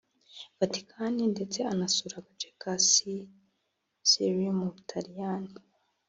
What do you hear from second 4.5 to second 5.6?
mu Butaliyani